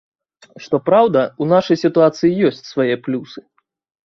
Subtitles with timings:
[0.63, 3.39] Што праўда, у нашай сітуацыі ёсць свае плюсы.